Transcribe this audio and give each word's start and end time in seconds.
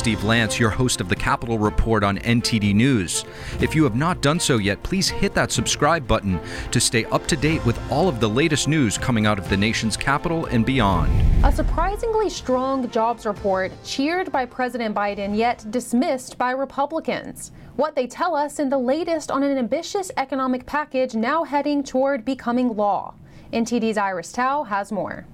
Steve 0.00 0.24
Lance, 0.24 0.58
your 0.58 0.70
host 0.70 1.02
of 1.02 1.10
the 1.10 1.14
Capitol 1.14 1.58
Report 1.58 2.02
on 2.02 2.16
NTD 2.20 2.74
News. 2.74 3.26
If 3.60 3.74
you 3.74 3.84
have 3.84 3.96
not 3.96 4.22
done 4.22 4.40
so 4.40 4.56
yet, 4.56 4.82
please 4.82 5.10
hit 5.10 5.34
that 5.34 5.52
subscribe 5.52 6.08
button 6.08 6.40
to 6.70 6.80
stay 6.80 7.04
up 7.04 7.26
to 7.26 7.36
date 7.36 7.62
with 7.66 7.78
all 7.92 8.08
of 8.08 8.18
the 8.18 8.26
latest 8.26 8.66
news 8.66 8.96
coming 8.96 9.26
out 9.26 9.38
of 9.38 9.50
the 9.50 9.58
nation's 9.58 9.98
capital 9.98 10.46
and 10.46 10.64
beyond. 10.64 11.12
A 11.44 11.52
surprisingly 11.52 12.30
strong 12.30 12.88
jobs 12.88 13.26
report 13.26 13.72
cheered 13.84 14.32
by 14.32 14.46
President 14.46 14.94
Biden, 14.94 15.36
yet 15.36 15.66
dismissed 15.70 16.38
by 16.38 16.52
Republicans. 16.52 17.52
What 17.76 17.94
they 17.94 18.06
tell 18.06 18.34
us 18.34 18.58
in 18.58 18.70
the 18.70 18.78
latest 18.78 19.30
on 19.30 19.42
an 19.42 19.58
ambitious 19.58 20.10
economic 20.16 20.64
package 20.64 21.14
now 21.14 21.44
heading 21.44 21.84
toward 21.84 22.24
becoming 22.24 22.74
law. 22.74 23.16
NTD's 23.52 23.98
Iris 23.98 24.32
Tao 24.32 24.62
has 24.62 24.90
more. 24.90 25.26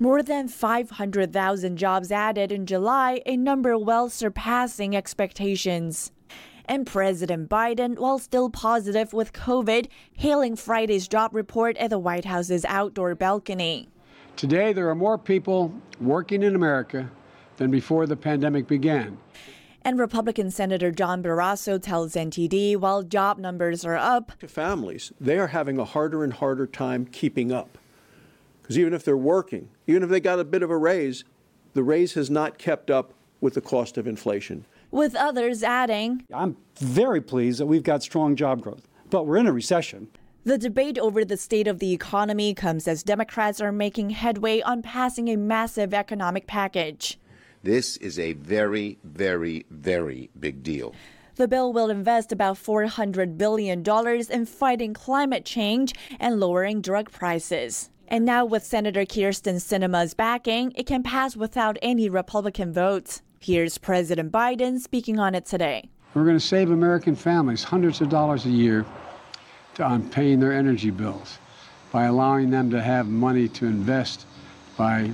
More 0.00 0.22
than 0.22 0.46
500,000 0.46 1.76
jobs 1.76 2.12
added 2.12 2.52
in 2.52 2.66
July, 2.66 3.20
a 3.26 3.36
number 3.36 3.76
well 3.76 4.08
surpassing 4.08 4.94
expectations. 4.94 6.12
And 6.66 6.86
President 6.86 7.48
Biden, 7.48 7.98
while 7.98 8.20
still 8.20 8.48
positive 8.48 9.12
with 9.12 9.32
COVID, 9.32 9.88
hailing 10.12 10.54
Friday's 10.54 11.08
job 11.08 11.34
report 11.34 11.76
at 11.78 11.90
the 11.90 11.98
White 11.98 12.26
House's 12.26 12.64
outdoor 12.66 13.16
balcony. 13.16 13.88
Today, 14.36 14.72
there 14.72 14.88
are 14.88 14.94
more 14.94 15.18
people 15.18 15.74
working 16.00 16.44
in 16.44 16.54
America 16.54 17.10
than 17.56 17.72
before 17.72 18.06
the 18.06 18.16
pandemic 18.16 18.68
began. 18.68 19.18
And 19.82 19.98
Republican 19.98 20.52
Senator 20.52 20.92
John 20.92 21.24
Barrasso 21.24 21.82
tells 21.82 22.14
NTD 22.14 22.76
while 22.76 23.02
job 23.02 23.38
numbers 23.38 23.84
are 23.84 23.96
up, 23.96 24.38
to 24.38 24.46
families, 24.46 25.12
they 25.20 25.38
are 25.38 25.48
having 25.48 25.76
a 25.76 25.84
harder 25.84 26.22
and 26.22 26.34
harder 26.34 26.68
time 26.68 27.04
keeping 27.06 27.50
up. 27.50 27.78
Because 28.68 28.80
even 28.80 28.92
if 28.92 29.02
they're 29.02 29.16
working, 29.16 29.70
even 29.86 30.02
if 30.02 30.10
they 30.10 30.20
got 30.20 30.38
a 30.38 30.44
bit 30.44 30.62
of 30.62 30.68
a 30.68 30.76
raise, 30.76 31.24
the 31.72 31.82
raise 31.82 32.12
has 32.12 32.28
not 32.28 32.58
kept 32.58 32.90
up 32.90 33.14
with 33.40 33.54
the 33.54 33.62
cost 33.62 33.96
of 33.96 34.06
inflation. 34.06 34.66
With 34.90 35.14
others 35.14 35.62
adding, 35.62 36.26
I'm 36.34 36.58
very 36.76 37.22
pleased 37.22 37.60
that 37.60 37.66
we've 37.66 37.82
got 37.82 38.02
strong 38.02 38.36
job 38.36 38.60
growth, 38.60 38.86
but 39.08 39.26
we're 39.26 39.38
in 39.38 39.46
a 39.46 39.54
recession. 39.54 40.08
The 40.44 40.58
debate 40.58 40.98
over 40.98 41.24
the 41.24 41.38
state 41.38 41.66
of 41.66 41.78
the 41.78 41.94
economy 41.94 42.52
comes 42.52 42.86
as 42.86 43.02
Democrats 43.02 43.58
are 43.62 43.72
making 43.72 44.10
headway 44.10 44.60
on 44.60 44.82
passing 44.82 45.28
a 45.28 45.36
massive 45.36 45.94
economic 45.94 46.46
package. 46.46 47.18
This 47.62 47.96
is 47.96 48.18
a 48.18 48.34
very, 48.34 48.98
very, 49.02 49.64
very 49.70 50.28
big 50.38 50.62
deal. 50.62 50.94
The 51.36 51.48
bill 51.48 51.72
will 51.72 51.88
invest 51.88 52.32
about 52.32 52.56
$400 52.56 53.38
billion 53.38 53.82
in 54.30 54.44
fighting 54.44 54.92
climate 54.92 55.46
change 55.46 55.94
and 56.20 56.38
lowering 56.38 56.82
drug 56.82 57.10
prices. 57.10 57.88
And 58.10 58.24
now, 58.24 58.46
with 58.46 58.64
Senator 58.64 59.04
Kyrsten 59.04 59.56
Sinema's 59.56 60.14
backing, 60.14 60.72
it 60.74 60.86
can 60.86 61.02
pass 61.02 61.36
without 61.36 61.76
any 61.82 62.08
Republican 62.08 62.72
votes. 62.72 63.20
Here's 63.38 63.76
President 63.76 64.32
Biden 64.32 64.80
speaking 64.80 65.18
on 65.18 65.34
it 65.34 65.44
today. 65.44 65.90
We're 66.14 66.24
going 66.24 66.38
to 66.38 66.40
save 66.40 66.70
American 66.70 67.14
families 67.14 67.62
hundreds 67.62 68.00
of 68.00 68.08
dollars 68.08 68.46
a 68.46 68.50
year 68.50 68.86
to, 69.74 69.84
on 69.84 70.08
paying 70.08 70.40
their 70.40 70.54
energy 70.54 70.90
bills 70.90 71.38
by 71.92 72.04
allowing 72.04 72.48
them 72.48 72.70
to 72.70 72.80
have 72.80 73.08
money 73.08 73.46
to 73.46 73.66
invest, 73.66 74.26
by 74.78 75.10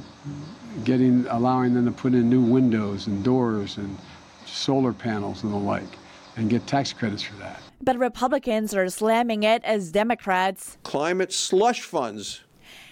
getting 0.84 1.26
allowing 1.30 1.74
them 1.74 1.86
to 1.86 1.92
put 1.92 2.14
in 2.14 2.30
new 2.30 2.42
windows 2.42 3.08
and 3.08 3.24
doors 3.24 3.76
and 3.76 3.98
solar 4.46 4.92
panels 4.92 5.42
and 5.42 5.52
the 5.52 5.56
like, 5.56 5.98
and 6.36 6.48
get 6.48 6.64
tax 6.68 6.92
credits 6.92 7.24
for 7.24 7.34
that. 7.36 7.60
But 7.82 7.98
Republicans 7.98 8.72
are 8.72 8.88
slamming 8.88 9.42
it 9.42 9.64
as 9.64 9.90
Democrats. 9.90 10.78
Climate 10.84 11.32
slush 11.32 11.82
funds 11.82 12.44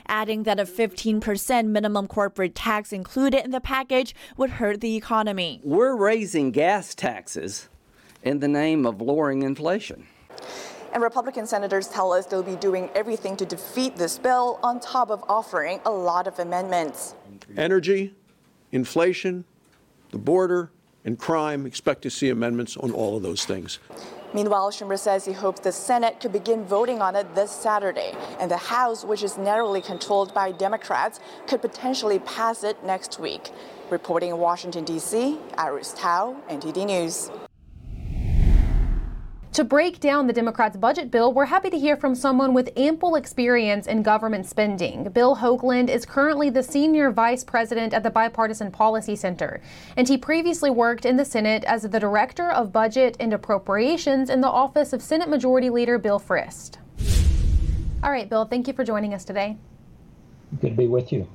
adding 0.06 0.42
that 0.44 0.60
a 0.60 0.64
15% 0.64 1.66
minimum 1.66 2.06
corporate 2.06 2.54
tax 2.54 2.92
included 2.92 3.44
in 3.44 3.50
the 3.50 3.60
package 3.60 4.14
would 4.36 4.50
hurt 4.50 4.80
the 4.80 4.96
economy. 4.96 5.60
We're 5.62 5.96
raising 5.96 6.50
gas 6.50 6.94
taxes 6.94 7.68
in 8.22 8.40
the 8.40 8.48
name 8.48 8.86
of 8.86 9.00
lowering 9.00 9.42
inflation. 9.42 10.06
And 10.92 11.02
Republican 11.02 11.46
senators 11.46 11.88
tell 11.88 12.12
us 12.12 12.26
they'll 12.26 12.42
be 12.42 12.56
doing 12.56 12.90
everything 12.94 13.36
to 13.38 13.46
defeat 13.46 13.96
this 13.96 14.18
bill 14.18 14.60
on 14.62 14.78
top 14.78 15.10
of 15.10 15.24
offering 15.28 15.80
a 15.86 15.90
lot 15.90 16.26
of 16.26 16.38
amendments. 16.38 17.14
Energy, 17.56 18.14
inflation, 18.72 19.44
the 20.10 20.18
border, 20.18 20.70
and 21.04 21.18
crime 21.18 21.66
expect 21.66 22.02
to 22.02 22.10
see 22.10 22.28
amendments 22.28 22.76
on 22.76 22.92
all 22.92 23.16
of 23.16 23.22
those 23.22 23.44
things. 23.44 23.78
Meanwhile, 24.34 24.70
Schumer 24.70 24.98
says 24.98 25.24
he 25.24 25.32
hopes 25.32 25.60
the 25.60 25.72
Senate 25.72 26.20
could 26.20 26.32
begin 26.32 26.64
voting 26.64 27.02
on 27.02 27.16
it 27.16 27.34
this 27.34 27.50
Saturday, 27.50 28.14
and 28.40 28.50
the 28.50 28.56
House, 28.56 29.04
which 29.04 29.22
is 29.22 29.36
narrowly 29.36 29.82
controlled 29.82 30.32
by 30.32 30.52
Democrats, 30.52 31.20
could 31.46 31.60
potentially 31.60 32.18
pass 32.20 32.64
it 32.64 32.82
next 32.84 33.18
week. 33.18 33.50
Reporting 33.90 34.30
in 34.30 34.38
Washington, 34.38 34.84
D.C., 34.84 35.38
Iris 35.58 35.92
Tao, 35.92 36.36
NTD 36.48 36.86
News. 36.86 37.30
To 39.52 39.64
break 39.64 40.00
down 40.00 40.26
the 40.26 40.32
Democrats' 40.32 40.78
budget 40.78 41.10
bill, 41.10 41.30
we're 41.30 41.44
happy 41.44 41.68
to 41.68 41.78
hear 41.78 41.94
from 41.94 42.14
someone 42.14 42.54
with 42.54 42.70
ample 42.74 43.16
experience 43.16 43.86
in 43.86 44.02
government 44.02 44.46
spending. 44.46 45.04
Bill 45.10 45.36
Hoagland 45.36 45.90
is 45.90 46.06
currently 46.06 46.48
the 46.48 46.62
senior 46.62 47.10
vice 47.10 47.44
president 47.44 47.92
at 47.92 48.02
the 48.02 48.08
Bipartisan 48.08 48.70
Policy 48.70 49.14
Center, 49.14 49.60
and 49.94 50.08
he 50.08 50.16
previously 50.16 50.70
worked 50.70 51.04
in 51.04 51.18
the 51.18 51.24
Senate 51.26 51.64
as 51.64 51.82
the 51.82 52.00
director 52.00 52.50
of 52.50 52.72
budget 52.72 53.14
and 53.20 53.34
appropriations 53.34 54.30
in 54.30 54.40
the 54.40 54.48
office 54.48 54.94
of 54.94 55.02
Senate 55.02 55.28
Majority 55.28 55.68
Leader 55.68 55.98
Bill 55.98 56.18
Frist. 56.18 56.78
All 58.02 58.10
right, 58.10 58.30
Bill, 58.30 58.46
thank 58.46 58.66
you 58.66 58.72
for 58.72 58.84
joining 58.84 59.12
us 59.12 59.22
today. 59.22 59.58
Good 60.62 60.70
to 60.70 60.76
be 60.76 60.86
with 60.86 61.12
you. 61.12 61.28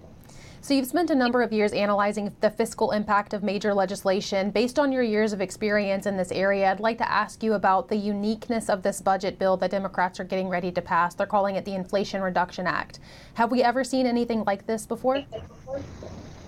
So, 0.67 0.73
you've 0.73 0.87
spent 0.87 1.09
a 1.11 1.15
number 1.15 1.41
of 1.41 1.53
years 1.53 1.71
analyzing 1.71 2.35
the 2.41 2.49
fiscal 2.49 2.91
impact 2.91 3.33
of 3.33 3.41
major 3.41 3.73
legislation. 3.73 4.51
Based 4.51 4.77
on 4.77 4.91
your 4.91 5.01
years 5.01 5.31
of 5.31 5.39
experience 5.39 6.05
in 6.05 6.17
this 6.17 6.29
area, 6.29 6.69
I'd 6.69 6.81
like 6.81 6.97
to 6.97 7.09
ask 7.09 7.41
you 7.41 7.53
about 7.53 7.87
the 7.87 7.95
uniqueness 7.95 8.67
of 8.67 8.83
this 8.83 8.99
budget 8.99 9.39
bill 9.39 9.55
that 9.55 9.71
Democrats 9.71 10.19
are 10.19 10.25
getting 10.25 10.49
ready 10.49 10.69
to 10.73 10.81
pass. 10.81 11.15
They're 11.15 11.25
calling 11.25 11.55
it 11.55 11.63
the 11.63 11.73
Inflation 11.73 12.21
Reduction 12.21 12.67
Act. 12.67 12.99
Have 13.35 13.49
we 13.49 13.63
ever 13.63 13.85
seen 13.85 14.05
anything 14.05 14.43
like 14.43 14.67
this 14.67 14.85
before? 14.85 15.23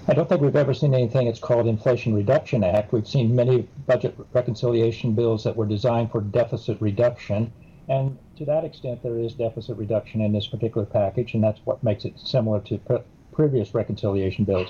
I 0.10 0.14
don't 0.14 0.28
think 0.28 0.42
we've 0.42 0.54
ever 0.54 0.74
seen 0.74 0.94
anything 0.94 1.28
it's 1.28 1.40
called 1.40 1.66
Inflation 1.66 2.14
Reduction 2.14 2.62
Act. 2.62 2.92
We've 2.92 3.08
seen 3.08 3.34
many 3.34 3.70
budget 3.88 4.18
reconciliation 4.34 5.16
bills 5.16 5.46
that 5.46 5.56
were 5.56 5.66
designed 5.66 6.12
for 6.12 6.20
deficit 6.20 6.82
reduction. 6.82 7.54
And 7.88 8.18
to 8.36 8.44
that 8.44 8.66
extent, 8.66 9.02
there 9.02 9.18
is 9.18 9.34
deficit 9.34 9.78
reduction 9.78 10.20
in 10.20 10.34
this 10.34 10.48
particular 10.48 10.86
package, 10.86 11.36
and 11.36 11.42
that's 11.42 11.62
what 11.64 11.82
makes 11.86 12.04
it 12.04 12.20
similar 12.20 12.60
to 12.60 12.78
previous 13.40 13.74
reconciliation 13.74 14.44
bills. 14.44 14.68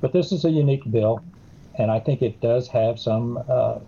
But 0.00 0.12
this 0.12 0.30
is 0.30 0.44
a 0.44 0.50
unique 0.50 0.88
bill, 0.88 1.24
and 1.74 1.90
I 1.90 1.98
think 1.98 2.22
it 2.22 2.40
does 2.40 2.68
have 2.68 3.00
some 3.00 3.42
uh, 3.48 3.80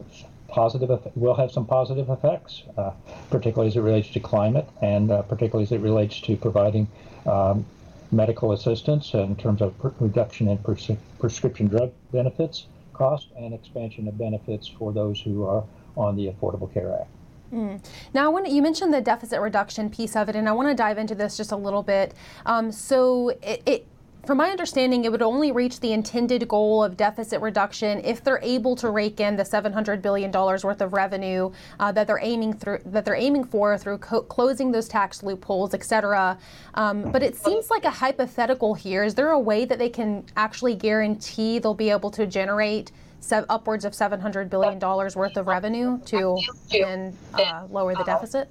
positive, 0.49 0.91
will 1.15 1.37
have 1.37 1.53
some 1.53 1.65
positive 1.65 2.11
effects, 2.11 2.65
uh, 2.77 2.91
particularly 3.31 3.69
as 3.69 3.77
it 3.77 3.83
relates 3.83 4.09
to 4.09 4.19
climate 4.19 4.69
and 4.83 5.13
uh, 5.13 5.23
particularly 5.23 5.63
as 5.63 5.71
it 5.71 5.79
relates 5.79 6.21
to 6.23 6.37
providing 6.37 6.89
um, 7.27 7.65
medical 8.11 8.51
assistance 8.51 9.15
in 9.15 9.37
terms 9.37 9.63
of 9.63 9.73
reduction 10.01 10.49
in 10.49 10.59
pres- 10.59 10.99
prescription 11.21 11.69
drug 11.69 11.93
benefits 12.11 12.67
cost 12.93 13.29
and 13.37 13.55
expansion 13.55 14.09
of 14.09 14.19
benefits 14.19 14.67
for 14.67 14.93
those 14.93 15.21
who 15.21 15.45
are 15.45 15.63
on 15.97 16.17
the 16.17 16.27
Affordable 16.27 16.73
Care 16.75 16.93
Act. 17.01 17.11
Mm. 17.53 17.85
Now, 18.13 18.33
when 18.33 18.47
you 18.47 18.63
mentioned 18.63 18.93
the 18.93 19.01
deficit 19.01 19.41
reduction 19.41 19.91
piece 19.91 20.17
of 20.17 20.29
it, 20.29 20.35
and 20.35 20.49
I 20.49 20.53
want 20.53 20.69
to 20.71 20.75
dive 20.75 20.99
into 20.99 21.15
this 21.15 21.37
just 21.37 21.53
a 21.53 21.57
little 21.57 21.85
bit. 21.85 22.15
Um, 22.47 22.73
so, 22.73 23.29
it, 23.43 23.63
it 23.67 23.87
from 24.27 24.39
my 24.39 24.51
understanding, 24.51 25.05
it 25.05 25.13
would 25.13 25.23
only 25.23 25.53
reach 25.53 25.81
the 25.81 25.93
intended 25.93 26.47
goal 26.49 26.83
of 26.83 26.97
deficit 26.97 27.41
reduction 27.41 28.01
if 28.05 28.23
they're 28.23 28.41
able 28.43 28.75
to 28.77 28.91
rake 28.91 29.21
in 29.21 29.37
the 29.37 29.43
$700 29.43 30.01
billion 30.01 30.31
worth 30.33 30.81
of 30.81 30.93
revenue 30.93 31.51
uh, 31.81 31.93
that 31.93 32.07
they're 32.07 32.21
aiming 32.23 32.55
through 32.55 32.79
that 32.87 33.05
they're 33.05 33.15
aiming 33.15 33.45
for 33.45 33.77
through 33.77 33.99
co- 33.99 34.23
closing 34.23 34.73
those 34.73 34.89
tax 34.89 35.23
loopholes, 35.23 35.75
et 35.75 35.85
cetera. 35.85 36.39
Um, 36.75 37.11
but 37.13 37.23
it 37.23 37.37
seems 37.37 37.71
like 37.71 37.85
a 37.85 37.91
hypothetical 37.91 38.75
here. 38.75 39.05
Is 39.05 39.15
there 39.15 39.31
a 39.31 39.41
way 39.41 39.65
that 39.65 39.79
they 39.79 39.91
can 39.91 40.25
actually 40.37 40.75
guarantee 40.75 41.59
they'll 41.59 41.75
be 41.75 41.91
able 41.91 42.11
to 42.13 42.27
generate 42.27 42.93
se- 43.21 43.45
upwards 43.49 43.85
of 43.85 43.93
$700 43.93 44.49
billion 44.49 44.79
worth 44.79 45.37
of 45.37 45.47
revenue 45.47 45.99
to 46.07 46.39
and 46.73 47.17
uh, 47.35 47.67
lower 47.71 47.95
the 47.95 48.05
deficit? 48.05 48.49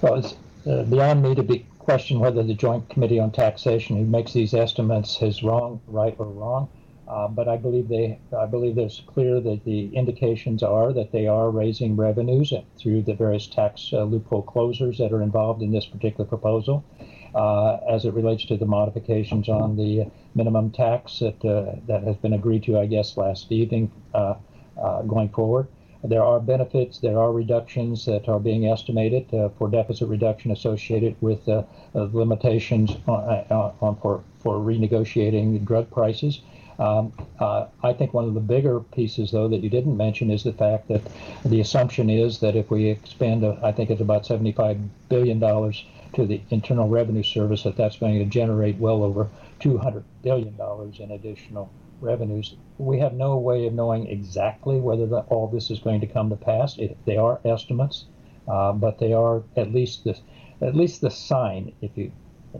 Well, 0.00 0.14
it's 0.16 0.34
uh, 0.66 0.84
beyond 0.84 1.22
me 1.22 1.34
to 1.34 1.42
be 1.42 1.66
question 1.88 2.20
whether 2.20 2.42
the 2.42 2.52
Joint 2.52 2.86
Committee 2.90 3.18
on 3.18 3.30
Taxation, 3.30 3.96
who 3.96 4.04
makes 4.04 4.34
these 4.34 4.52
estimates, 4.52 5.22
is 5.22 5.42
wrong, 5.42 5.80
right, 5.86 6.14
or 6.18 6.26
wrong. 6.26 6.68
Uh, 7.08 7.28
but 7.28 7.48
I 7.48 7.56
believe 7.56 7.88
they, 7.88 8.18
I 8.38 8.44
believe 8.44 8.76
it's 8.76 9.00
clear 9.06 9.40
that 9.40 9.64
the 9.64 9.88
indications 9.96 10.62
are 10.62 10.92
that 10.92 11.12
they 11.12 11.26
are 11.26 11.50
raising 11.50 11.96
revenues 11.96 12.52
through 12.78 13.04
the 13.04 13.14
various 13.14 13.46
tax 13.46 13.88
uh, 13.94 14.04
loophole 14.04 14.42
closers 14.42 14.98
that 14.98 15.14
are 15.14 15.22
involved 15.22 15.62
in 15.62 15.72
this 15.72 15.86
particular 15.86 16.26
proposal. 16.26 16.84
Uh, 17.34 17.78
as 17.88 18.04
it 18.04 18.12
relates 18.12 18.44
to 18.44 18.58
the 18.58 18.66
modifications 18.66 19.48
on 19.48 19.74
the 19.76 20.04
minimum 20.34 20.70
tax 20.70 21.20
that 21.20 21.42
uh, 21.42 21.74
that 21.86 22.02
has 22.02 22.16
been 22.16 22.34
agreed 22.34 22.64
to, 22.64 22.78
I 22.78 22.84
guess, 22.84 23.16
last 23.16 23.50
evening, 23.50 23.90
uh, 24.12 24.34
uh, 24.78 25.00
going 25.02 25.30
forward. 25.30 25.68
There 26.04 26.22
are 26.22 26.38
benefits, 26.38 26.98
there 26.98 27.18
are 27.18 27.32
reductions 27.32 28.04
that 28.04 28.28
are 28.28 28.38
being 28.38 28.66
estimated 28.66 29.32
uh, 29.34 29.48
for 29.58 29.68
deficit 29.68 30.08
reduction 30.08 30.52
associated 30.52 31.16
with 31.20 31.48
uh, 31.48 31.64
limitations 31.94 32.92
on, 33.08 33.20
uh, 33.50 33.72
on, 33.80 33.96
for, 33.96 34.22
for 34.38 34.56
renegotiating 34.58 35.64
drug 35.64 35.90
prices. 35.90 36.40
Um, 36.78 37.12
uh, 37.40 37.66
I 37.82 37.92
think 37.92 38.14
one 38.14 38.26
of 38.26 38.34
the 38.34 38.40
bigger 38.40 38.78
pieces, 38.80 39.32
though, 39.32 39.48
that 39.48 39.64
you 39.64 39.68
didn't 39.68 39.96
mention 39.96 40.30
is 40.30 40.44
the 40.44 40.52
fact 40.52 40.86
that 40.88 41.02
the 41.44 41.60
assumption 41.60 42.08
is 42.08 42.38
that 42.38 42.54
if 42.54 42.70
we 42.70 42.86
expend, 42.86 43.44
uh, 43.44 43.56
I 43.62 43.72
think 43.72 43.90
it's 43.90 44.00
about 44.00 44.22
$75 44.24 44.88
billion 45.08 45.40
to 45.40 46.26
the 46.26 46.40
Internal 46.50 46.88
Revenue 46.88 47.24
Service, 47.24 47.64
that 47.64 47.76
that's 47.76 47.98
going 47.98 48.20
to 48.20 48.24
generate 48.24 48.76
well 48.76 49.02
over 49.02 49.28
$200 49.60 50.04
billion 50.22 50.56
in 51.00 51.10
additional 51.10 51.68
revenues. 52.00 52.54
We 52.78 52.98
have 53.00 53.12
no 53.12 53.36
way 53.38 53.66
of 53.66 53.74
knowing 53.74 54.06
exactly 54.06 54.80
whether 54.80 55.06
the, 55.06 55.20
all 55.28 55.48
this 55.48 55.70
is 55.70 55.78
going 55.78 56.00
to 56.00 56.06
come 56.06 56.30
to 56.30 56.36
pass. 56.36 56.78
It, 56.78 56.96
they 57.04 57.16
are 57.16 57.40
estimates, 57.44 58.06
uh, 58.46 58.72
but 58.72 58.98
they 58.98 59.12
are 59.12 59.42
at 59.56 59.72
least 59.72 60.04
the, 60.04 60.18
at 60.60 60.74
least 60.74 61.00
the 61.00 61.10
sign, 61.10 61.72
if 61.80 61.96
you 61.96 62.12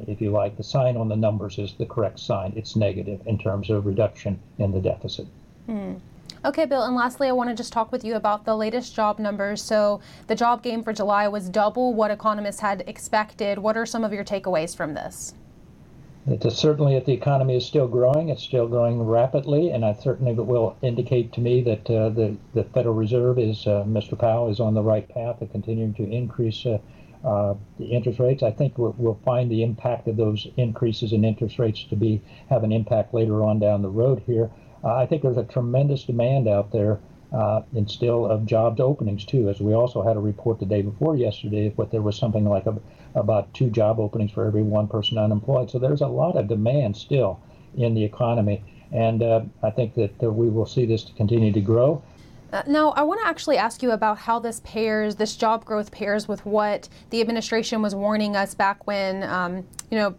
if 0.07 0.21
you 0.21 0.31
like, 0.31 0.57
the 0.57 0.63
sign 0.63 0.97
on 0.97 1.09
the 1.09 1.17
numbers 1.17 1.59
is 1.59 1.73
the 1.75 1.87
correct 1.87 2.21
sign. 2.21 2.53
It's 2.57 2.77
negative 2.77 3.21
in 3.27 3.39
terms 3.39 3.71
of 3.71 3.87
reduction 3.87 4.39
in 4.59 4.71
the 4.71 4.81
deficit. 4.81 5.27
Hmm. 5.67 5.95
Okay, 6.45 6.67
Bill, 6.67 6.85
and 6.85 6.95
lastly, 6.95 7.27
I 7.29 7.33
want 7.33 7.51
to 7.51 7.55
just 7.55 7.73
talk 7.73 7.91
with 7.91 8.05
you 8.05 8.15
about 8.15 8.45
the 8.45 8.57
latest 8.57 8.95
job 8.95 9.19
numbers. 9.19 9.61
So, 9.61 10.01
the 10.29 10.37
job 10.37 10.63
gain 10.63 10.85
for 10.85 10.93
July 10.93 11.27
was 11.27 11.49
double 11.49 11.95
what 11.95 12.13
economists 12.13 12.61
had 12.61 12.85
expected. 12.87 13.59
What 13.59 13.77
are 13.77 13.87
some 13.87 14.05
of 14.05 14.13
your 14.13 14.25
takeaways 14.25 14.77
from 14.77 14.95
this? 14.95 15.35
It's 16.31 16.57
certainly 16.57 16.93
that 16.93 17.07
the 17.07 17.15
economy 17.15 17.57
is 17.57 17.65
still 17.65 17.89
growing. 17.89 18.29
It's 18.29 18.43
still 18.43 18.69
growing 18.69 19.03
rapidly, 19.03 19.71
and 19.71 19.83
I 19.83 19.95
certainly 19.95 20.35
will 20.35 20.77
indicate 20.83 21.33
to 21.33 21.41
me 21.41 21.63
that 21.63 21.91
uh, 21.91 22.11
the 22.11 22.37
the 22.53 22.65
Federal 22.65 22.95
Reserve 22.95 23.39
is 23.39 23.67
uh, 23.67 23.85
Mr. 23.89 24.19
Powell 24.19 24.51
is 24.51 24.61
on 24.61 24.75
the 24.75 24.83
right 24.83 25.09
path 25.09 25.41
of 25.41 25.51
continuing 25.51 25.95
to 25.95 26.03
increase 26.03 26.67
uh, 26.67 26.79
uh, 27.25 27.55
the 27.79 27.87
interest 27.87 28.19
rates. 28.19 28.43
I 28.43 28.51
think 28.51 28.77
we'll, 28.77 28.95
we'll, 28.99 29.21
find 29.25 29.51
the 29.51 29.63
impact 29.63 30.07
of 30.07 30.19
those 30.19 30.47
increases 30.59 31.15
in 31.15 31.25
interest 31.25 31.59
rates 31.59 31.85
to 31.85 31.97
be 31.97 32.21
have 32.51 32.63
an 32.63 32.73
impact 32.73 33.15
later 33.15 33.43
on 33.43 33.59
down 33.59 33.81
the 33.81 33.89
road 33.89 34.23
here. 34.27 34.51
Uh, 34.85 34.97
I 34.97 35.07
think 35.07 35.23
there's 35.23 35.39
a 35.39 35.45
tremendous 35.45 36.05
demand 36.05 36.47
out 36.47 36.73
there 36.73 37.01
uh, 37.33 37.63
and 37.75 37.91
still 37.91 38.27
of 38.27 38.47
jobs 38.47 38.81
openings 38.81 39.25
too. 39.25 39.49
As 39.49 39.61
we 39.61 39.75
also 39.75 40.03
had 40.03 40.17
a 40.17 40.21
report 40.21 40.59
the 40.59 40.67
day 40.67 40.83
before 40.83 41.17
yesterday, 41.17 41.69
but 41.69 41.91
there 41.91 42.03
was 42.03 42.17
something 42.17 42.45
like 42.45 42.67
a, 42.67 42.79
about 43.15 43.53
two 43.55 43.71
job 43.71 44.01
openings 44.01 44.31
for 44.31 44.47
every 44.47 44.63
one 44.63 44.89
person 44.89 45.19
unemployed. 45.19 45.71
So 45.71 45.79
there's 45.79 46.01
a 46.01 46.07
lot 46.07 46.37
of 46.37 46.49
demand 46.49 46.97
still 46.97 47.41
in 47.77 47.95
the 47.95 48.05
economy, 48.05 48.63
and 48.93 49.23
uh, 49.23 49.43
I 49.63 49.71
think 49.71 49.95
that 49.95 50.23
uh, 50.23 50.31
we 50.31 50.49
will 50.49 50.67
see 50.67 50.87
this 50.87 51.05
to 51.05 51.13
continue 51.13 51.53
to 51.53 51.61
grow. 51.61 52.03
Uh, 52.51 52.63
now, 52.67 52.91
I 52.93 53.03
want 53.03 53.21
to 53.21 53.27
actually 53.27 53.59
ask 53.59 53.83
you 53.83 53.91
about 53.91 54.17
how 54.17 54.39
this 54.39 54.63
pairs, 54.65 55.17
this 55.17 55.37
job 55.37 55.67
growth 55.67 55.93
pairs 55.93 56.27
with 56.27 56.47
what 56.47 56.89
the 57.11 57.21
administration 57.21 57.83
was 57.83 57.95
warning 57.95 58.37
us 58.37 58.55
back 58.55 58.87
when, 58.87 59.23
um, 59.25 59.67
you 59.91 59.99
know, 59.99 60.15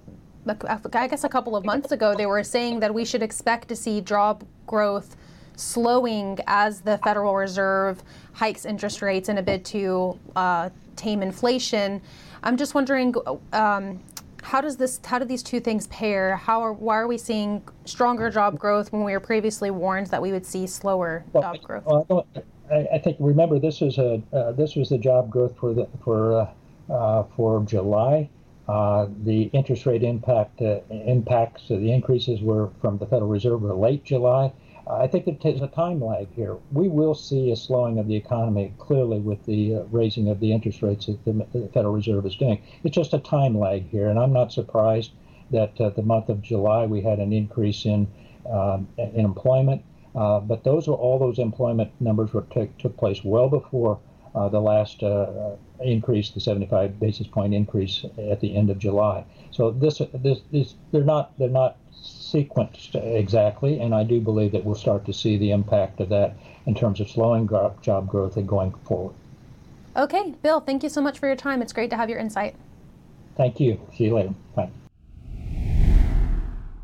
I 0.93 1.07
guess 1.07 1.23
a 1.23 1.29
couple 1.29 1.55
of 1.55 1.65
months 1.65 1.91
ago, 1.91 2.15
they 2.15 2.27
were 2.27 2.43
saying 2.43 2.81
that 2.81 2.93
we 2.93 3.03
should 3.03 3.23
expect 3.23 3.67
to 3.69 3.75
see 3.75 3.99
job 3.99 4.43
growth 4.67 5.15
slowing 5.59 6.39
as 6.47 6.81
the 6.81 6.97
Federal 6.99 7.35
Reserve 7.35 8.01
hikes 8.33 8.65
interest 8.65 9.01
rates 9.01 9.29
in 9.29 9.37
a 9.37 9.41
bid 9.41 9.65
to 9.65 10.17
uh, 10.35 10.69
tame 10.95 11.21
inflation. 11.21 12.01
I'm 12.43 12.57
just 12.57 12.73
wondering, 12.73 13.13
um, 13.53 13.99
how 14.41 14.61
does 14.61 14.77
this 14.77 14.99
how 15.03 15.19
do 15.19 15.25
these 15.25 15.43
two 15.43 15.59
things 15.59 15.87
pair? 15.87 16.37
How 16.37 16.61
are 16.61 16.73
why 16.73 16.97
are 16.97 17.07
we 17.07 17.17
seeing 17.17 17.61
stronger 17.85 18.29
job 18.29 18.57
growth 18.57 18.91
when 18.91 19.03
we 19.03 19.11
were 19.11 19.19
previously 19.19 19.69
warned 19.69 20.07
that 20.07 20.21
we 20.21 20.31
would 20.31 20.45
see 20.45 20.65
slower 20.65 21.25
well, 21.33 21.43
job 21.43 21.61
growth? 21.61 21.83
well, 21.85 22.25
I, 22.71 22.87
I, 22.93 22.99
think 22.99 23.17
remember 23.19 23.59
this 23.59 23.81
is 23.81 23.97
a 23.97 24.21
uh, 24.31 24.53
this 24.53 24.75
was 24.75 24.89
the 24.89 24.97
job 24.97 25.29
growth 25.29 25.57
for 25.57 25.73
the 25.73 25.87
for 26.03 26.41
uh, 26.41 26.93
uh, 26.93 27.23
for 27.35 27.61
July. 27.63 28.29
Uh, 28.69 29.07
the 29.23 29.43
interest 29.53 29.85
rate 29.85 30.03
impact 30.03 30.61
uh, 30.61 30.79
impacts 30.89 31.67
the 31.67 31.91
increases 31.91 32.39
were 32.41 32.69
from 32.79 32.97
the 32.97 33.05
Federal 33.05 33.29
Reserve 33.29 33.61
were 33.61 33.73
late 33.73 34.05
July 34.05 34.53
I 34.89 35.07
think 35.07 35.41
there's 35.41 35.61
a 35.61 35.67
time 35.67 36.03
lag 36.03 36.33
here. 36.33 36.57
We 36.71 36.87
will 36.87 37.13
see 37.13 37.51
a 37.51 37.55
slowing 37.55 37.99
of 37.99 38.07
the 38.07 38.15
economy 38.15 38.73
clearly 38.79 39.19
with 39.19 39.45
the 39.45 39.75
uh, 39.75 39.83
raising 39.91 40.29
of 40.29 40.39
the 40.39 40.51
interest 40.51 40.81
rates 40.81 41.05
that 41.05 41.23
the, 41.25 41.69
Federal 41.73 41.93
Reserve 41.93 42.25
is 42.25 42.35
doing. 42.35 42.61
It's 42.83 42.95
just 42.95 43.13
a 43.13 43.19
time 43.19 43.57
lag 43.57 43.87
here, 43.89 44.09
and 44.09 44.17
I'm 44.17 44.33
not 44.33 44.51
surprised 44.51 45.11
that 45.51 45.79
uh, 45.79 45.89
the 45.89 46.01
month 46.01 46.29
of 46.29 46.41
July 46.41 46.85
we 46.85 47.01
had 47.01 47.19
an 47.19 47.33
increase 47.33 47.85
in 47.85 48.07
um, 48.49 48.87
in 48.97 49.25
employment. 49.25 49.83
Uh, 50.15 50.39
but 50.39 50.63
those 50.63 50.87
are 50.87 50.95
all 50.95 51.19
those 51.19 51.37
employment 51.37 51.91
numbers 51.99 52.33
were 52.33 52.45
t- 52.51 52.71
took 52.79 52.97
place 52.97 53.23
well 53.23 53.47
before 53.47 53.99
uh, 54.33 54.49
the 54.49 54.59
last 54.59 55.03
uh, 55.03 55.55
increase, 55.81 56.31
the 56.31 56.39
75 56.39 56.99
basis 56.99 57.27
point 57.27 57.53
increase 57.53 58.05
at 58.29 58.39
the 58.39 58.55
end 58.55 58.69
of 58.69 58.79
July. 58.79 59.23
So 59.51 59.71
this, 59.71 60.01
this, 60.13 60.39
this, 60.51 60.75
they're 60.91 61.03
not, 61.03 61.37
they're 61.37 61.49
not 61.49 61.77
sequenced 61.93 62.95
exactly, 62.95 63.79
and 63.79 63.93
I 63.93 64.03
do 64.03 64.19
believe 64.19 64.51
that 64.51 64.63
we'll 64.63 64.75
start 64.75 65.05
to 65.05 65.13
see 65.13 65.37
the 65.37 65.51
impact 65.51 65.99
of 65.99 66.09
that 66.09 66.35
in 66.65 66.75
terms 66.75 66.99
of 66.99 67.09
slowing 67.09 67.49
job 67.81 68.07
growth 68.07 68.37
and 68.37 68.47
going 68.47 68.71
forward. 68.85 69.15
Okay, 69.95 70.33
Bill, 70.43 70.59
thank 70.59 70.83
you 70.83 70.89
so 70.89 71.01
much 71.01 71.19
for 71.19 71.27
your 71.27 71.35
time. 71.35 71.61
It's 71.61 71.73
great 71.73 71.89
to 71.89 71.97
have 71.97 72.09
your 72.09 72.19
insight. 72.19 72.55
Thank 73.35 73.59
you. 73.59 73.79
See 73.97 74.05
you 74.05 74.15
later. 74.15 74.33
Bye. 74.55 74.69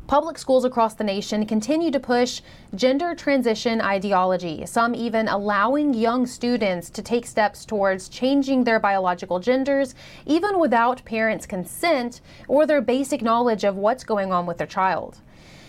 Public 0.06 0.38
schools 0.38 0.64
across 0.64 0.94
the 0.94 1.02
nation 1.02 1.46
continue 1.46 1.90
to 1.90 1.98
push 1.98 2.40
gender 2.76 3.12
transition 3.16 3.80
ideology, 3.80 4.64
some 4.64 4.94
even 4.94 5.26
allowing 5.26 5.94
young 5.94 6.26
students 6.26 6.90
to 6.90 7.02
take 7.02 7.26
steps 7.26 7.64
towards 7.64 8.08
changing 8.08 8.62
their 8.62 8.78
biological 8.78 9.40
genders, 9.40 9.96
even 10.24 10.60
without 10.60 11.04
parents' 11.04 11.44
consent 11.44 12.20
or 12.46 12.66
their 12.66 12.80
basic 12.80 13.20
knowledge 13.20 13.64
of 13.64 13.74
what's 13.74 14.04
going 14.04 14.32
on 14.32 14.46
with 14.46 14.58
their 14.58 14.66
child. 14.68 15.18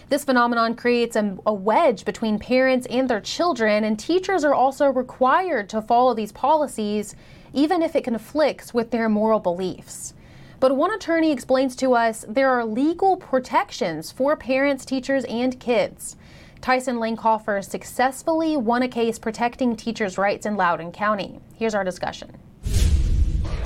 This 0.10 0.24
phenomenon 0.24 0.76
creates 0.76 1.16
a, 1.16 1.36
a, 1.48 1.54
wedge 1.54 2.06
between 2.06 2.38
parents 2.38 2.86
and 2.92 3.10
their 3.10 3.20
children, 3.20 3.84
and 3.84 3.98
teachers 3.98 4.46
are 4.46 4.54
also 4.54 4.86
required 4.86 5.68
to 5.70 5.82
follow 5.82 6.14
these 6.14 6.32
policies, 6.32 7.16
even 7.54 7.82
if 7.82 7.96
it 7.96 8.04
conflicts 8.04 8.72
with 8.72 8.92
their 8.92 9.10
moral 9.10 9.40
beliefs. 9.40 10.14
But 10.60 10.76
one 10.76 10.92
attorney 10.92 11.32
explains 11.32 11.76
to 11.78 11.94
us 11.94 12.26
there 12.28 12.50
are 12.50 12.66
legal 12.66 13.16
protections 13.18 14.12
for 14.12 14.36
parents, 14.36 14.86
teachers, 14.86 15.24
and 15.26 15.60
kids. 15.60 16.16
Tyson 16.62 16.98
Langhofer 16.98 17.64
successfully 17.64 18.58
won 18.58 18.82
a 18.82 18.88
case 18.88 19.20
protecting 19.20 19.76
teachers' 19.76 20.18
rights 20.18 20.48
in 20.48 20.58
Loudoun 20.58 20.92
County. 20.92 21.40
Here's 21.56 21.76
our 21.76 21.84
discussion. 21.84 22.38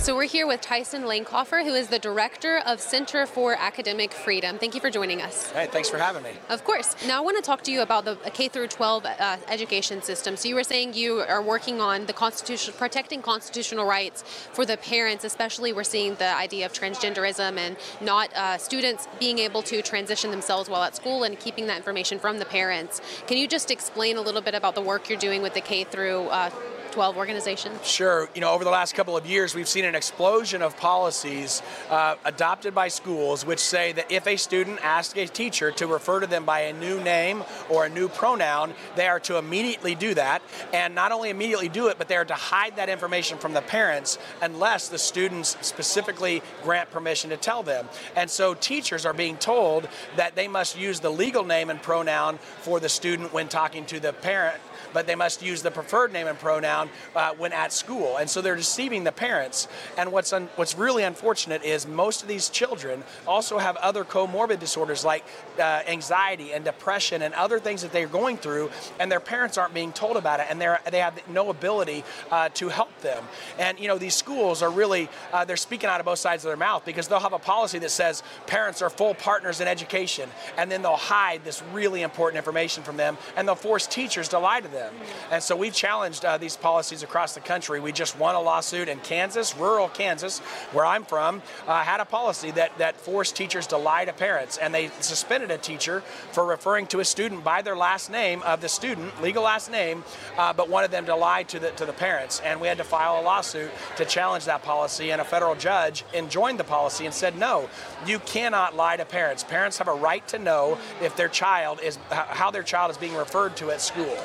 So 0.01 0.15
we're 0.15 0.23
here 0.23 0.47
with 0.47 0.61
Tyson 0.61 1.03
Langhofer, 1.03 1.63
who 1.63 1.75
is 1.75 1.89
the 1.89 1.99
director 1.99 2.63
of 2.65 2.81
Center 2.81 3.27
for 3.27 3.53
Academic 3.53 4.11
Freedom. 4.11 4.57
Thank 4.57 4.73
you 4.73 4.81
for 4.81 4.89
joining 4.89 5.21
us. 5.21 5.51
Hey, 5.51 5.67
thanks 5.67 5.91
for 5.91 5.99
having 5.99 6.23
me. 6.23 6.31
Of 6.49 6.63
course. 6.63 6.95
Now 7.05 7.19
I 7.19 7.21
want 7.21 7.37
to 7.37 7.43
talk 7.43 7.61
to 7.65 7.71
you 7.71 7.83
about 7.83 8.05
the 8.05 8.15
K 8.33 8.47
through 8.47 8.69
12 8.69 9.05
uh, 9.05 9.37
education 9.47 10.01
system. 10.01 10.37
So 10.37 10.49
you 10.49 10.55
were 10.55 10.63
saying 10.63 10.95
you 10.95 11.19
are 11.19 11.43
working 11.43 11.81
on 11.81 12.07
the 12.07 12.13
constitution, 12.13 12.73
protecting 12.79 13.21
constitutional 13.21 13.85
rights 13.85 14.23
for 14.23 14.65
the 14.65 14.75
parents, 14.75 15.23
especially 15.23 15.71
we're 15.71 15.83
seeing 15.83 16.15
the 16.15 16.35
idea 16.35 16.65
of 16.65 16.73
transgenderism 16.73 17.59
and 17.59 17.77
not 18.01 18.33
uh, 18.33 18.57
students 18.57 19.07
being 19.19 19.37
able 19.37 19.61
to 19.61 19.83
transition 19.83 20.31
themselves 20.31 20.67
while 20.67 20.81
at 20.81 20.95
school 20.95 21.21
and 21.21 21.39
keeping 21.39 21.67
that 21.67 21.77
information 21.77 22.17
from 22.17 22.39
the 22.39 22.45
parents. 22.45 23.01
Can 23.27 23.37
you 23.37 23.47
just 23.47 23.69
explain 23.69 24.17
a 24.17 24.21
little 24.21 24.41
bit 24.41 24.55
about 24.55 24.73
the 24.73 24.81
work 24.81 25.09
you're 25.09 25.19
doing 25.19 25.43
with 25.43 25.53
the 25.53 25.61
K 25.61 25.83
through 25.83 26.23
uh, 26.29 26.49
12 26.91 27.17
organization? 27.17 27.71
Sure. 27.83 28.29
You 28.35 28.41
know, 28.41 28.51
over 28.51 28.63
the 28.63 28.69
last 28.69 28.95
couple 28.95 29.15
of 29.15 29.25
years, 29.25 29.55
we've 29.55 29.67
seen 29.67 29.85
an 29.85 29.95
explosion 29.95 30.61
of 30.61 30.77
policies 30.77 31.61
uh, 31.89 32.15
adopted 32.25 32.75
by 32.75 32.87
schools 32.89 33.45
which 33.45 33.59
say 33.59 33.91
that 33.93 34.11
if 34.11 34.27
a 34.27 34.35
student 34.35 34.79
asks 34.83 35.17
a 35.17 35.25
teacher 35.25 35.71
to 35.71 35.87
refer 35.87 36.19
to 36.19 36.27
them 36.27 36.45
by 36.45 36.61
a 36.61 36.73
new 36.73 36.99
name 37.01 37.43
or 37.69 37.85
a 37.85 37.89
new 37.89 38.07
pronoun, 38.07 38.73
they 38.95 39.07
are 39.07 39.19
to 39.21 39.37
immediately 39.37 39.95
do 39.95 40.13
that. 40.13 40.41
And 40.73 40.93
not 40.93 41.11
only 41.11 41.29
immediately 41.29 41.69
do 41.69 41.87
it, 41.87 41.97
but 41.97 42.07
they 42.07 42.15
are 42.17 42.25
to 42.25 42.33
hide 42.33 42.75
that 42.75 42.89
information 42.89 43.37
from 43.37 43.53
the 43.53 43.61
parents 43.61 44.17
unless 44.41 44.89
the 44.89 44.97
students 44.97 45.57
specifically 45.61 46.41
grant 46.63 46.91
permission 46.91 47.29
to 47.29 47.37
tell 47.37 47.63
them. 47.63 47.87
And 48.15 48.29
so 48.29 48.53
teachers 48.53 49.05
are 49.05 49.13
being 49.13 49.37
told 49.37 49.87
that 50.15 50.35
they 50.35 50.47
must 50.47 50.77
use 50.77 50.99
the 50.99 51.09
legal 51.09 51.43
name 51.43 51.69
and 51.69 51.81
pronoun 51.81 52.37
for 52.59 52.79
the 52.79 52.89
student 52.89 53.33
when 53.33 53.47
talking 53.47 53.85
to 53.85 53.99
the 53.99 54.13
parent 54.13 54.61
but 54.93 55.07
they 55.07 55.15
must 55.15 55.41
use 55.41 55.61
the 55.61 55.71
preferred 55.71 56.11
name 56.13 56.27
and 56.27 56.37
pronoun 56.39 56.89
uh, 57.15 57.33
when 57.37 57.53
at 57.53 57.73
school. 57.73 58.17
And 58.17 58.29
so 58.29 58.41
they're 58.41 58.55
deceiving 58.55 59.03
the 59.03 59.11
parents. 59.11 59.67
And 59.97 60.11
what's 60.11 60.33
un- 60.33 60.49
what's 60.55 60.77
really 60.77 61.03
unfortunate 61.03 61.63
is 61.63 61.87
most 61.87 62.21
of 62.21 62.27
these 62.27 62.49
children 62.49 63.03
also 63.27 63.57
have 63.57 63.75
other 63.77 64.03
comorbid 64.03 64.59
disorders 64.59 65.05
like 65.05 65.23
uh, 65.59 65.81
anxiety 65.87 66.53
and 66.53 66.65
depression 66.65 67.21
and 67.21 67.33
other 67.33 67.59
things 67.59 67.81
that 67.81 67.91
they're 67.91 68.07
going 68.07 68.37
through, 68.37 68.69
and 68.99 69.11
their 69.11 69.19
parents 69.19 69.57
aren't 69.57 69.73
being 69.73 69.93
told 69.93 70.17
about 70.17 70.39
it, 70.39 70.47
and 70.49 70.59
they 70.59 70.75
they 70.89 70.99
have 70.99 71.19
no 71.29 71.49
ability 71.49 72.03
uh, 72.31 72.49
to 72.49 72.69
help 72.69 72.99
them. 73.01 73.23
And 73.59 73.79
you 73.79 73.87
know 73.87 73.97
these 73.97 74.15
schools 74.15 74.61
are 74.61 74.71
really 74.71 75.09
uh, 75.33 75.45
they're 75.45 75.57
speaking 75.57 75.89
out 75.89 75.99
of 75.99 76.05
both 76.05 76.19
sides 76.19 76.43
of 76.43 76.49
their 76.49 76.57
mouth 76.57 76.85
because 76.85 77.07
they'll 77.07 77.19
have 77.19 77.33
a 77.33 77.39
policy 77.39 77.79
that 77.79 77.91
says 77.91 78.23
parents 78.47 78.81
are 78.81 78.89
full 78.89 79.13
partners 79.13 79.61
in 79.61 79.67
education, 79.67 80.29
and 80.57 80.71
then 80.71 80.81
they'll 80.81 80.95
hide 80.95 81.43
this 81.43 81.61
really 81.73 82.01
important 82.01 82.37
information 82.37 82.83
from 82.83 82.97
them, 82.97 83.17
and 83.35 83.47
they'll 83.47 83.55
force 83.55 83.87
teachers 83.87 84.27
to 84.29 84.39
lie 84.39 84.59
to 84.59 84.67
them 84.67 84.80
them. 84.81 84.93
And 85.31 85.41
so 85.43 85.55
we've 85.55 85.73
challenged 85.73 86.25
uh, 86.25 86.37
these 86.37 86.57
policies 86.57 87.03
across 87.03 87.33
the 87.33 87.39
country. 87.39 87.79
We 87.79 87.91
just 87.91 88.17
won 88.17 88.35
a 88.35 88.41
lawsuit 88.41 88.87
in 88.89 88.99
Kansas, 88.99 89.55
rural 89.57 89.89
Kansas, 89.89 90.39
where 90.73 90.85
I'm 90.85 91.05
from, 91.05 91.41
uh, 91.67 91.83
had 91.83 91.99
a 91.99 92.05
policy 92.05 92.51
that, 92.51 92.77
that 92.77 92.95
forced 92.97 93.35
teachers 93.35 93.67
to 93.67 93.77
lie 93.77 94.05
to 94.05 94.13
parents. 94.13 94.57
And 94.57 94.73
they 94.73 94.89
suspended 94.99 95.51
a 95.51 95.57
teacher 95.57 96.01
for 96.31 96.45
referring 96.45 96.87
to 96.87 96.99
a 96.99 97.05
student 97.05 97.43
by 97.43 97.61
their 97.61 97.75
last 97.75 98.09
name 98.11 98.41
of 98.43 98.61
the 98.61 98.69
student, 98.69 99.21
legal 99.21 99.43
last 99.43 99.71
name, 99.71 100.03
uh, 100.37 100.53
but 100.53 100.69
wanted 100.69 100.91
them 100.91 101.05
to 101.05 101.15
lie 101.15 101.43
to 101.43 101.59
the, 101.59 101.71
to 101.71 101.85
the 101.85 101.93
parents. 101.93 102.41
And 102.43 102.59
we 102.61 102.67
had 102.67 102.77
to 102.77 102.83
file 102.83 103.21
a 103.21 103.23
lawsuit 103.23 103.71
to 103.97 104.05
challenge 104.05 104.45
that 104.45 104.63
policy. 104.63 105.11
And 105.11 105.21
a 105.21 105.25
federal 105.25 105.55
judge 105.55 106.03
enjoined 106.13 106.59
the 106.59 106.63
policy 106.63 107.05
and 107.05 107.13
said, 107.13 107.37
no, 107.37 107.69
you 108.05 108.19
cannot 108.19 108.75
lie 108.75 108.97
to 108.97 109.05
parents. 109.05 109.43
Parents 109.43 109.77
have 109.77 109.87
a 109.87 109.93
right 109.93 110.27
to 110.27 110.39
know 110.39 110.77
if 111.01 111.15
their 111.15 111.29
child 111.29 111.79
is, 111.81 111.97
how 112.09 112.51
their 112.51 112.63
child 112.63 112.91
is 112.91 112.97
being 112.97 113.15
referred 113.15 113.55
to 113.57 113.71
at 113.71 113.81
school. 113.81 114.17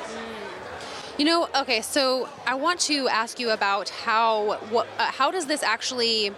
You 1.17 1.25
know, 1.25 1.49
okay, 1.55 1.81
so 1.81 2.29
I 2.45 2.53
want 2.53 2.79
to 2.81 3.07
ask 3.07 3.39
you 3.39 3.49
about 3.49 3.89
how 3.89 4.57
what, 4.69 4.87
uh, 4.99 5.05
how 5.05 5.31
does 5.31 5.47
this 5.47 5.63
actually 5.63 6.31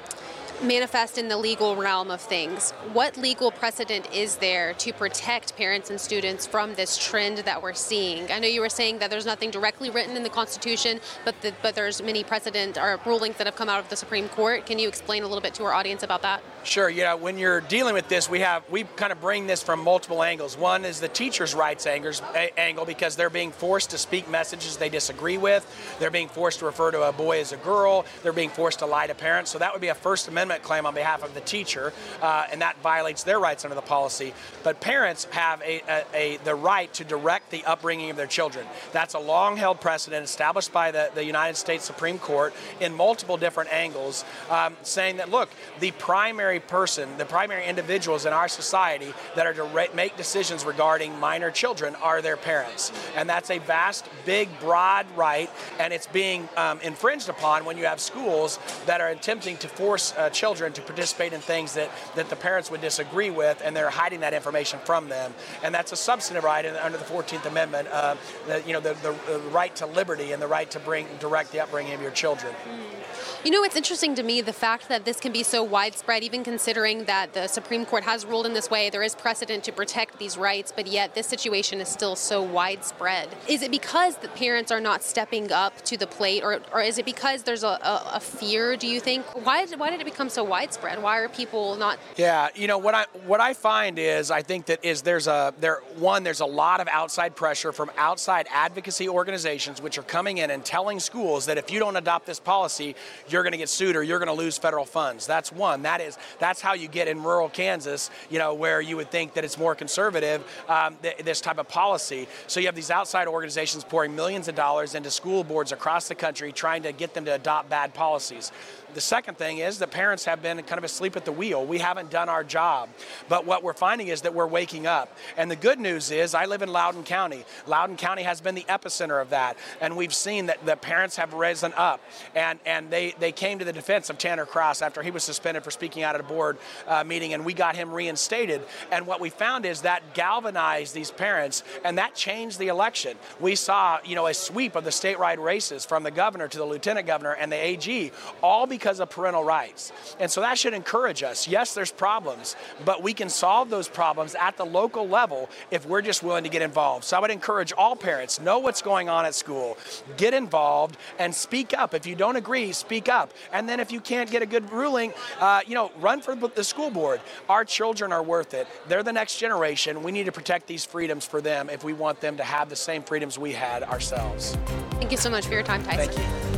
manifest 0.62 1.18
in 1.18 1.28
the 1.28 1.38
legal 1.38 1.75
realm 1.75 2.12
of 2.12 2.22
things. 2.22 2.72
What 2.94 3.18
legal 3.18 3.51
precedent 3.51 4.13
is 4.13 4.38
there 4.38 4.74
to 4.74 4.94
protect 4.94 5.56
parents 5.56 5.89
and 5.89 6.00
students 6.00 6.46
from 6.46 6.75
this 6.75 6.98
trend 6.98 7.39
that 7.39 7.62
we're 7.62 7.74
seeing? 7.74 8.32
I 8.32 8.39
know 8.39 8.48
you 8.48 8.62
were 8.62 8.70
saying 8.70 9.00
that 9.00 9.10
there's 9.10 9.25
nothing 9.25 9.51
directly 9.51 9.89
written 9.89 10.18
in 10.18 10.24
the 10.24 10.30
Constitution, 10.30 11.00
but 11.24 11.39
the, 11.42 11.54
but 11.62 11.75
there's 11.75 12.01
many 12.01 12.24
precedent 12.24 12.78
or 12.78 13.00
rulings 13.06 13.38
that 13.38 13.48
have 13.48 13.56
come 13.56 13.70
out 13.70 13.80
of 13.80 13.89
the 13.89 13.96
Supreme 13.96 14.28
Court. 14.30 14.66
Can 14.66 14.80
you 14.80 14.88
explain 14.88 15.24
a 15.24 15.28
little 15.28 15.42
bit 15.42 15.54
to 15.56 15.63
our 15.63 15.74
audience 15.74 16.04
about 16.04 16.22
that? 16.24 16.44
Sure. 16.63 16.89
Yeah, 16.89 17.13
when 17.13 17.38
you're 17.38 17.62
dealing 17.62 17.94
with 17.94 18.10
this, 18.10 18.30
we 18.30 18.42
have 18.42 18.70
we 18.70 18.84
kind 18.84 19.13
of 19.13 19.22
bring 19.22 19.48
this 19.48 19.63
from 19.63 19.82
multiple 19.82 20.22
angles. 20.22 20.58
One 20.58 20.84
is 20.84 21.00
the 21.00 21.08
teachers' 21.08 21.56
rights 21.56 21.86
a, 21.86 22.60
angle 22.60 22.86
because 22.86 23.16
they're 23.16 23.30
being 23.30 23.51
forced 23.51 23.92
to 23.92 23.98
speak 23.98 24.30
messages 24.30 24.75
they 24.75 24.89
disagree 24.89 25.38
with. 25.38 25.66
They're 26.00 26.12
being 26.12 26.28
forced 26.28 26.60
to 26.60 26.66
refer 26.66 26.92
to 26.92 27.04
a 27.04 27.13
boy 27.13 27.39
as 27.39 27.54
a 27.54 27.58
girl. 27.58 28.06
They're 28.24 28.34
being 28.34 28.50
forced 28.50 28.80
to 28.80 28.86
lie 28.86 29.08
to 29.08 29.16
parents. 29.16 29.51
So 29.51 29.60
that 29.60 29.72
would 29.72 29.82
be 29.82 29.88
a 29.88 29.96
First 29.96 30.28
Amendment 30.28 30.49
Amendment 30.50 30.68
claim 30.68 30.88
on 30.88 30.96
behalf 30.96 31.24
of 31.24 31.36
the 31.36 31.41
teacher, 31.41 31.94
uh, 32.24 32.48
and 32.51 32.63
that 32.63 32.75
violates 32.82 33.22
their 33.22 33.39
rights 33.39 33.65
under 33.65 33.75
the 33.75 33.84
policy. 33.84 34.34
But 34.63 34.82
parents 34.82 35.25
have 35.25 35.62
a, 35.62 35.84
a, 35.88 36.06
a, 36.15 36.38
the 36.38 36.56
right 36.56 36.91
to 36.96 37.03
direct 37.03 37.51
the 37.51 37.63
upbringing 37.65 38.10
of 38.10 38.18
their 38.18 38.25
children. 38.25 38.65
That's 38.91 39.13
a 39.13 39.20
long 39.20 39.58
held 39.58 39.79
precedent 39.79 40.24
established 40.24 40.74
by 40.74 40.89
the, 40.89 41.12
the 41.13 41.24
United 41.24 41.56
States 41.56 41.86
Supreme 41.86 42.18
Court 42.18 42.56
in 42.79 42.96
multiple 42.96 43.38
different 43.38 43.72
angles, 43.72 44.25
um, 44.50 44.75
saying 44.82 45.18
that, 45.18 45.29
look, 45.29 45.50
the 45.82 45.91
primary 45.91 46.60
person, 46.60 47.15
the 47.20 47.25
primary 47.25 47.68
individuals 47.68 48.25
in 48.25 48.34
our 48.34 48.48
society 48.48 49.13
that 49.36 49.46
are 49.46 49.53
to 49.53 49.65
re- 49.65 49.89
make 49.94 50.18
decisions 50.18 50.65
regarding 50.65 51.15
minor 51.20 51.51
children 51.51 51.94
are 52.01 52.24
their 52.24 52.38
parents. 52.38 52.91
And 53.15 53.29
that's 53.29 53.51
a 53.51 53.60
vast, 53.60 54.10
big, 54.25 54.50
broad 54.60 55.06
right, 55.15 55.50
and 55.79 55.94
it's 55.94 56.08
being 56.08 56.50
um, 56.58 56.79
infringed 56.82 57.29
upon 57.29 57.65
when 57.65 57.77
you 57.77 57.86
have 57.86 58.00
schools 58.00 58.58
that 58.88 59.00
are 59.00 59.10
attempting 59.10 59.58
to 59.58 59.68
force 59.68 60.13
uh, 60.18 60.32
children 60.39 60.72
to 60.72 60.81
participate 60.81 61.34
in 61.34 61.41
things 61.41 61.74
that, 61.74 61.91
that 62.15 62.29
the 62.29 62.36
parents 62.36 62.72
would 62.72 62.79
disagree 62.79 63.29
with, 63.29 63.62
and 63.63 63.75
they're 63.75 63.89
hiding 63.89 64.22
that 64.22 64.34
information 64.34 64.79
from 64.86 65.10
them. 65.10 65.34
And 65.63 65.75
that's 65.75 65.91
a 65.91 65.98
substantive 65.98 66.46
right 66.46 66.65
under 66.65 66.98
the 66.98 67.03
14th 67.03 67.46
Amendment, 67.46 67.89
uh, 67.89 68.15
the, 68.48 68.63
you 68.65 68.72
know, 68.72 68.79
the, 68.79 68.93
the, 69.01 69.15
the, 69.27 69.39
right 69.50 69.75
to 69.77 69.86
liberty 69.86 70.31
and 70.31 70.41
the 70.41 70.48
right 70.48 70.69
to 70.72 70.79
bring 70.79 71.08
direct 71.19 71.51
the 71.51 71.60
upbringing 71.60 71.93
of 71.93 72.01
your 72.01 72.12
children. 72.12 72.53
Mm. 72.53 72.99
You 73.46 73.51
know, 73.51 73.63
it's 73.63 73.77
interesting 73.77 74.15
to 74.15 74.24
me 74.24 74.41
the 74.41 74.51
fact 74.51 74.89
that 74.89 75.05
this 75.05 75.17
can 75.22 75.31
be 75.31 75.43
so 75.43 75.63
widespread, 75.63 76.24
even 76.24 76.43
considering 76.43 77.05
that 77.05 77.31
the 77.31 77.48
Supreme 77.48 77.86
Court 77.86 78.03
has 78.03 78.25
ruled 78.25 78.46
in 78.46 78.51
this 78.51 78.69
way. 78.69 78.89
There 78.89 79.01
is 79.01 79.15
precedent 79.15 79.63
to 79.63 79.72
protect 79.72 80.19
these 80.19 80.38
rights, 80.38 80.74
but 80.75 80.88
yet 80.88 81.15
this 81.15 81.25
situation 81.25 81.79
is 81.79 81.88
still 81.88 82.17
so 82.17 82.41
widespread. 82.41 83.29
Is 83.48 83.62
it 83.62 83.72
because 83.72 84.17
the 84.17 84.27
parents 84.27 84.74
are 84.74 84.81
not 84.81 85.03
stepping 85.03 85.53
up 85.53 85.81
to 85.84 85.96
the 85.96 86.05
plate, 86.05 86.43
or, 86.43 86.60
or 86.74 86.81
is 86.81 86.98
it 86.98 87.05
because 87.05 87.43
there's 87.43 87.63
a, 87.63 87.79
a, 87.81 88.12
a 88.15 88.19
fear? 88.19 88.75
Do 88.75 88.88
you 88.88 89.00
think 89.00 89.24
why 89.46 89.65
did, 89.65 89.79
why 89.79 89.89
did 89.89 90.01
it 90.01 90.05
become 90.05 90.27
so 90.27 90.43
widespread? 90.43 91.01
Why 91.01 91.19
are 91.19 91.29
people 91.29 91.77
not? 91.77 91.98
Yeah, 92.17 92.50
you 92.55 92.67
know 92.67 92.77
what 92.77 92.93
I 92.93 93.05
what 93.25 93.39
I 93.39 93.53
find 93.53 93.98
is 93.98 94.31
I 94.31 94.41
think 94.41 94.65
that 94.65 94.84
is 94.84 95.01
there's 95.01 95.27
a 95.27 95.53
there 95.62 95.77
one 95.96 96.24
there's 96.24 96.41
a 96.41 96.46
lot 96.46 96.81
of 96.81 96.89
outside 96.89 97.38
pressure 97.38 97.72
from 97.72 97.89
outside 97.96 98.48
advocacy 98.51 99.08
organizations 99.08 99.81
which 99.81 99.98
are 99.98 100.03
coming 100.03 100.39
in 100.39 100.51
and 100.51 100.65
telling 100.65 101.00
schools 101.00 101.46
that 101.46 101.58
if 101.58 101.72
you 101.72 101.79
don't 101.79 101.96
adopt 101.96 102.25
this 102.25 102.41
policy 102.41 102.98
you're 103.31 103.43
going 103.43 103.51
to 103.51 103.57
get 103.57 103.69
sued 103.69 103.95
or 103.95 104.03
you're 104.03 104.19
going 104.19 104.27
to 104.27 104.33
lose 104.33 104.57
federal 104.57 104.86
funds. 104.86 105.27
That's 105.27 105.51
one. 105.51 105.83
That 105.83 106.01
is 106.01 106.17
that's 106.39 106.62
how 106.62 106.74
you 106.74 106.88
get 106.88 107.07
in 107.07 107.24
rural 107.24 107.50
Kansas, 107.50 108.09
you 108.29 108.39
know, 108.39 108.53
where 108.53 108.81
you 108.81 108.98
would 108.98 109.12
think 109.12 109.33
that 109.33 109.43
it's 109.43 109.57
more 109.57 109.75
conservative, 109.75 110.43
um, 110.67 110.95
th- 111.01 111.17
this 111.17 111.41
type 111.41 111.57
of 111.57 111.67
policy. 111.67 112.27
So 112.48 112.59
you 112.59 112.65
have 112.67 112.75
these 112.75 112.91
outside 112.91 113.27
organizations 113.27 113.83
pouring 113.83 114.15
millions 114.15 114.48
of 114.48 114.55
dollars 114.55 114.95
into 114.95 115.12
school 115.12 115.43
boards 115.43 115.71
across 115.71 116.07
the 116.07 116.15
country 116.15 116.51
trying 116.51 116.83
to 116.83 116.91
get 116.91 117.13
them 117.13 117.25
to 117.25 117.33
adopt 117.33 117.69
bad 117.69 117.93
policies. 117.93 118.51
The 118.93 119.01
second 119.01 119.38
thing 119.38 119.59
is 119.59 119.79
that 119.79 119.91
parents 119.91 120.25
have 120.25 120.41
been 120.41 120.57
kind 120.63 120.77
of 120.77 120.83
asleep 120.83 121.15
at 121.15 121.25
the 121.25 121.31
wheel. 121.31 121.63
We 121.63 121.77
haven't 121.77 122.09
done 122.09 122.27
our 122.27 122.43
job. 122.43 122.89
But 123.27 123.45
what 123.45 123.63
we're 123.63 123.74
finding 123.74 124.07
is 124.07 124.21
that 124.21 124.33
we're 124.33 124.48
waking 124.48 124.88
up. 124.88 125.15
And 125.38 125.50
the 125.50 125.55
good 125.55 125.79
news 125.79 126.09
is 126.09 126.33
I 126.33 126.45
live 126.45 126.62
in 126.62 126.69
Loudoun 126.69 127.03
County. 127.03 127.45
Loudoun 127.67 127.98
County 127.98 128.24
has 128.24 128.41
been 128.41 128.55
the 128.55 128.63
epicenter 128.63 129.21
of 129.21 129.29
that. 129.29 129.57
And 129.79 129.95
we've 129.95 130.13
seen 130.13 130.48
that 130.48 130.65
the 130.65 130.75
parents 130.75 131.17
have 131.17 131.33
risen 131.33 131.71
up 131.75 132.01
and, 132.33 132.59
and 132.65 132.89
they, 132.89 133.13
they 133.19 133.31
came 133.31 133.59
to 133.59 133.65
the 133.65 133.73
defense 133.73 134.09
of 134.09 134.17
Tanner 134.17 134.45
Cross 134.45 134.81
after 134.81 135.01
he 135.01 135.11
was 135.11 135.23
suspended 135.23 135.63
for 135.63 135.71
speaking 135.71 136.03
out 136.03 136.15
at 136.15 136.21
a 136.21 136.23
board 136.23 136.57
uh, 136.88 137.03
meeting 137.03 137.33
and 137.33 137.45
we 137.45 137.53
got 137.53 137.75
him 137.75 137.91
reinstated. 137.91 138.61
And 138.91 139.05
what 139.05 139.19
we 139.19 139.29
found 139.29 139.65
is 139.65 139.81
that 139.81 140.13
galvanized 140.13 140.93
these 140.93 141.11
parents 141.11 141.63
and 141.83 141.97
that 141.97 142.15
changed 142.15 142.59
the 142.59 142.67
election. 142.67 143.17
We 143.39 143.55
saw, 143.55 143.99
you 144.03 144.15
know, 144.15 144.27
a 144.27 144.33
sweep 144.33 144.75
of 144.75 144.83
the 144.83 144.89
statewide 144.89 145.38
races 145.38 145.85
from 145.85 146.03
the 146.03 146.11
governor 146.11 146.47
to 146.47 146.57
the 146.57 146.65
lieutenant 146.65 147.07
governor 147.07 147.33
and 147.33 147.51
the 147.51 147.57
AG, 147.57 148.11
all 148.41 148.67
because 148.67 148.99
of 148.99 149.09
parental 149.09 149.43
rights. 149.43 149.91
And 150.19 150.29
so 150.29 150.41
that 150.41 150.57
should 150.57 150.73
encourage 150.73 151.23
us. 151.23 151.47
Yes, 151.47 151.73
there's 151.73 151.91
problems, 151.91 152.55
but 152.85 153.03
we 153.03 153.13
can 153.13 153.29
solve 153.29 153.69
those 153.69 153.88
problems 153.88 154.35
at 154.35 154.57
the 154.57 154.65
local 154.65 155.07
level 155.07 155.49
if 155.71 155.85
we're 155.85 156.01
just 156.01 156.23
willing 156.23 156.43
to 156.43 156.49
get 156.49 156.61
involved. 156.61 157.03
So 157.03 157.17
I 157.17 157.19
would 157.19 157.31
encourage 157.31 157.73
all 157.73 157.95
parents 157.95 158.39
know 158.39 158.59
what's 158.59 158.81
going 158.81 159.09
on 159.09 159.25
at 159.25 159.35
school, 159.35 159.77
get 160.17 160.33
involved, 160.33 160.97
and 161.17 161.33
speak 161.33 161.73
up. 161.77 161.93
If 161.93 162.05
you 162.05 162.15
don't 162.15 162.35
agree, 162.35 162.71
speak 162.71 163.09
up. 163.10 163.34
And 163.51 163.68
then 163.68 163.80
if 163.80 163.92
you 163.92 164.00
can't 164.00 164.30
get 164.30 164.42
a 164.42 164.46
good 164.46 164.72
ruling, 164.72 165.13
uh, 165.39 165.62
you 165.68 165.75
know, 165.75 165.92
run 166.00 166.22
for 166.22 166.36
the 166.36 166.63
school 166.63 166.89
board. 166.89 167.22
Our 167.48 167.66
children 167.66 168.12
are 168.12 168.24
worth 168.24 168.54
it. 168.54 168.68
They're 168.88 169.04
the 169.04 169.13
next 169.13 169.38
generation. 169.38 170.04
We 170.04 170.12
need 170.12 170.25
to 170.25 170.32
protect 170.32 170.68
these 170.68 170.86
freedoms 170.86 171.25
for 171.25 171.42
them 171.42 171.70
if 171.70 171.84
we 171.84 171.94
want 171.94 172.22
them 172.22 172.38
to 172.38 172.44
have 172.44 172.70
the 172.70 172.75
same 172.75 173.04
freedoms 173.04 173.38
we 173.38 173.51
had 173.51 173.84
ourselves. 173.84 174.58
Thank 174.92 175.12
you 175.12 175.18
so 175.18 175.30
much 175.30 175.46
for 175.46 175.54
your 175.54 175.63
time, 175.63 175.84
Tyson. 175.84 176.12
Thank 176.13 176.18
you. 176.18 176.50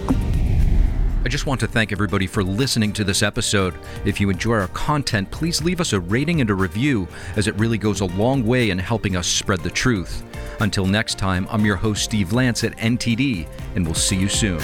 I 1.23 1.29
just 1.29 1.45
want 1.45 1.59
to 1.59 1.67
thank 1.67 1.91
everybody 1.91 2.25
for 2.25 2.43
listening 2.43 2.93
to 2.93 3.03
this 3.03 3.21
episode. 3.21 3.75
If 4.05 4.19
you 4.19 4.31
enjoy 4.31 4.55
our 4.55 4.67
content, 4.69 5.29
please 5.29 5.63
leave 5.63 5.79
us 5.79 5.93
a 5.93 5.99
rating 5.99 6.41
and 6.41 6.49
a 6.49 6.55
review, 6.55 7.07
as 7.35 7.47
it 7.47 7.53
really 7.59 7.77
goes 7.77 8.01
a 8.01 8.05
long 8.05 8.43
way 8.43 8.71
in 8.71 8.79
helping 8.79 9.15
us 9.15 9.27
spread 9.27 9.59
the 9.59 9.69
truth. 9.69 10.23
Until 10.61 10.87
next 10.87 11.19
time, 11.19 11.47
I'm 11.51 11.63
your 11.63 11.75
host, 11.75 12.03
Steve 12.03 12.33
Lance 12.33 12.63
at 12.63 12.75
NTD, 12.77 13.47
and 13.75 13.85
we'll 13.85 13.93
see 13.93 14.15
you 14.15 14.29
soon. 14.29 14.59